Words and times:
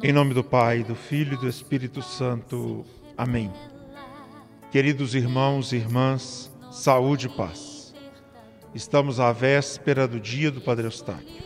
Em 0.00 0.12
nome 0.12 0.32
do 0.32 0.44
Pai, 0.44 0.84
do 0.84 0.94
Filho 0.94 1.34
e 1.34 1.36
do 1.36 1.48
Espírito 1.48 2.00
Santo. 2.02 2.84
Amém. 3.16 3.52
Queridos 4.70 5.12
irmãos 5.12 5.72
e 5.72 5.76
irmãs, 5.76 6.52
saúde 6.70 7.26
e 7.26 7.28
paz. 7.28 7.92
Estamos 8.72 9.18
à 9.18 9.32
véspera 9.32 10.06
do 10.06 10.20
dia 10.20 10.52
do 10.52 10.60
Padre 10.60 10.86
Eustáquio. 10.86 11.42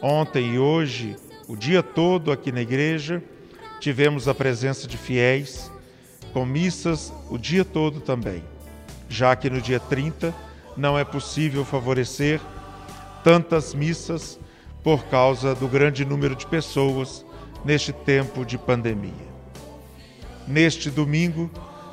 Ontem 0.00 0.54
e 0.54 0.58
hoje, 0.58 1.16
o 1.48 1.56
dia 1.56 1.82
todo 1.82 2.30
aqui 2.30 2.52
na 2.52 2.60
igreja, 2.60 3.20
tivemos 3.80 4.28
a 4.28 4.34
presença 4.34 4.86
de 4.86 4.96
fiéis, 4.96 5.68
com 6.32 6.46
missas 6.46 7.12
o 7.28 7.36
dia 7.36 7.64
todo 7.64 8.00
também, 8.00 8.44
já 9.08 9.34
que 9.34 9.50
no 9.50 9.60
dia 9.60 9.80
30 9.80 10.32
não 10.76 10.96
é 10.96 11.04
possível 11.04 11.64
favorecer 11.64 12.40
tantas 13.24 13.74
missas 13.74 14.38
por 14.84 15.06
causa 15.06 15.56
do 15.56 15.66
grande 15.66 16.04
número 16.04 16.36
de 16.36 16.46
pessoas 16.46 17.26
neste 17.64 17.92
tempo 17.92 18.44
de 18.44 18.56
pandemia. 18.56 19.28
Neste 20.46 20.90
domingo, 20.90 21.50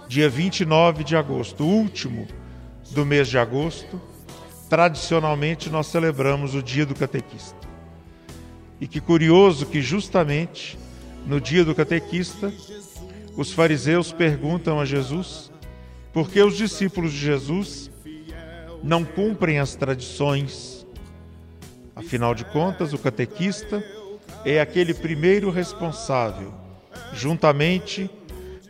dia 0.07 0.29
29 0.29 1.03
de 1.03 1.15
agosto, 1.15 1.63
último 1.63 2.27
do 2.91 3.05
mês 3.05 3.27
de 3.27 3.37
agosto, 3.37 4.01
tradicionalmente 4.69 5.69
nós 5.69 5.87
celebramos 5.87 6.55
o 6.55 6.61
Dia 6.61 6.85
do 6.85 6.95
Catequista. 6.95 7.65
E 8.79 8.87
que 8.87 8.99
curioso 8.99 9.65
que 9.65 9.81
justamente 9.81 10.77
no 11.25 11.41
dia 11.41 11.65
do 11.65 11.73
catequista, 11.73 12.53
os 13.35 13.51
fariseus 13.51 14.11
perguntam 14.11 14.79
a 14.79 14.85
Jesus 14.85 15.51
por 16.13 16.29
que 16.29 16.41
os 16.41 16.55
discípulos 16.55 17.11
de 17.11 17.19
Jesus 17.19 17.89
não 18.83 19.03
cumprem 19.03 19.59
as 19.59 19.75
tradições. 19.75 20.85
Afinal 21.95 22.35
de 22.35 22.45
contas, 22.45 22.93
o 22.93 22.97
catequista 22.97 23.83
é 24.45 24.61
aquele 24.61 24.93
primeiro 24.93 25.49
responsável, 25.49 26.53
juntamente 27.13 28.09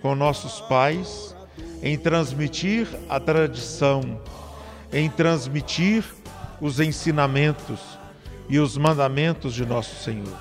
com 0.01 0.15
nossos 0.15 0.61
pais, 0.61 1.35
em 1.83 1.97
transmitir 1.97 2.87
a 3.09 3.19
tradição, 3.19 4.21
em 4.91 5.09
transmitir 5.09 6.05
os 6.61 6.79
ensinamentos 6.79 7.81
e 8.47 8.57
os 8.57 8.77
mandamentos 8.77 9.53
de 9.53 9.65
nosso 9.65 10.01
Senhor. 10.01 10.37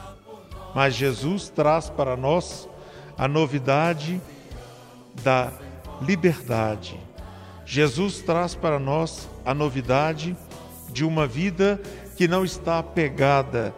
Mas 0.74 0.94
Jesus 0.94 1.48
traz 1.48 1.90
para 1.90 2.16
nós 2.16 2.68
a 3.18 3.26
novidade 3.26 4.20
da 5.22 5.52
liberdade. 6.00 6.98
Jesus 7.66 8.20
traz 8.20 8.54
para 8.54 8.78
nós 8.78 9.28
a 9.44 9.52
novidade 9.52 10.36
de 10.90 11.04
uma 11.04 11.26
vida 11.26 11.80
que 12.16 12.28
não 12.28 12.44
está 12.44 12.78
apegada 12.78 13.74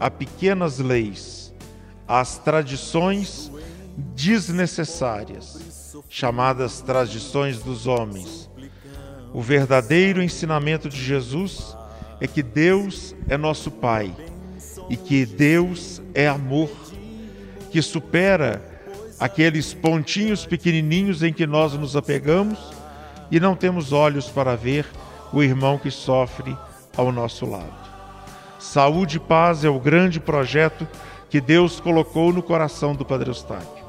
a 0.00 0.10
pequenas 0.10 0.78
leis, 0.78 1.52
às 2.08 2.38
tradições 2.38 3.52
desnecessárias, 4.14 5.94
chamadas 6.08 6.80
tradições 6.80 7.58
dos 7.60 7.86
homens. 7.86 8.50
O 9.34 9.42
verdadeiro 9.42 10.22
ensinamento 10.22 10.88
de 10.88 11.00
Jesus 11.00 11.76
é 12.18 12.26
que 12.26 12.42
Deus 12.42 13.14
é 13.28 13.36
nosso 13.36 13.70
Pai 13.70 14.12
e 14.88 14.96
que 14.96 15.26
Deus 15.26 16.02
é 16.14 16.26
amor, 16.26 16.70
que 17.70 17.80
supera 17.82 18.64
aqueles 19.20 19.74
pontinhos 19.74 20.46
pequenininhos 20.46 21.22
em 21.22 21.32
que 21.32 21.46
nós 21.46 21.74
nos 21.74 21.94
apegamos 21.94 22.58
e 23.30 23.38
não 23.38 23.54
temos 23.54 23.92
olhos 23.92 24.28
para 24.28 24.56
ver 24.56 24.86
o 25.32 25.42
irmão 25.42 25.78
que 25.78 25.90
sofre 25.90 26.56
ao 26.96 27.12
nosso 27.12 27.46
lado. 27.46 27.79
Saúde 28.60 29.16
e 29.16 29.20
paz 29.20 29.64
é 29.64 29.70
o 29.70 29.80
grande 29.80 30.20
projeto 30.20 30.86
que 31.30 31.40
Deus 31.40 31.80
colocou 31.80 32.30
no 32.30 32.42
coração 32.42 32.94
do 32.94 33.06
Padre 33.06 33.30
Eustáquio. 33.30 33.84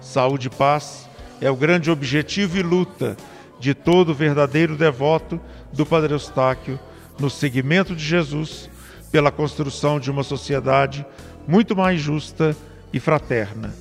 Saúde 0.00 0.48
e 0.48 0.50
paz 0.50 1.08
é 1.40 1.48
o 1.48 1.54
grande 1.54 1.88
objetivo 1.88 2.58
e 2.58 2.62
luta 2.62 3.16
de 3.60 3.74
todo 3.74 4.12
verdadeiro 4.12 4.76
devoto 4.76 5.40
do 5.72 5.86
Padre 5.86 6.14
Eustáquio 6.14 6.80
no 7.18 7.30
seguimento 7.30 7.94
de 7.94 8.04
Jesus 8.04 8.68
pela 9.12 9.30
construção 9.30 10.00
de 10.00 10.10
uma 10.10 10.24
sociedade 10.24 11.06
muito 11.46 11.76
mais 11.76 12.00
justa 12.00 12.56
e 12.92 12.98
fraterna. 12.98 13.72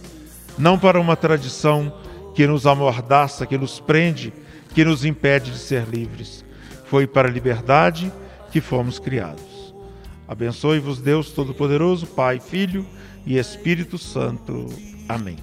Não 0.56 0.78
para 0.78 1.02
uma 1.02 1.16
tradição 1.16 1.92
que 2.36 2.46
nos 2.46 2.68
amordaça, 2.68 3.48
que 3.48 3.58
nos 3.58 3.80
prende, 3.80 4.32
que 4.76 4.86
nos 4.86 5.04
impede 5.04 5.52
de 5.52 5.58
ser 5.58 5.86
livres. 5.86 6.46
Foi 6.86 7.08
para 7.08 7.28
a 7.28 7.32
liberdade 7.32 8.14
que 8.52 8.62
fomos 8.62 9.00
criados. 9.00 9.57
Abençoe-vos 10.28 11.00
Deus 11.00 11.32
Todo-Poderoso, 11.32 12.06
Pai, 12.06 12.40
Filho 12.40 12.86
e 13.26 13.38
Espírito 13.38 13.98
Santo. 13.98 14.68
Amém. 15.08 15.38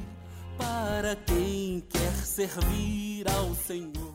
Para 0.58 1.16
quem 1.16 1.82
quer 1.88 2.12
servir 2.12 3.26
ao 3.28 3.54
Senhor. 3.54 4.13